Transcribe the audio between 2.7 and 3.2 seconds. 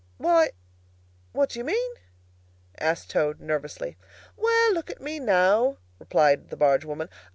asked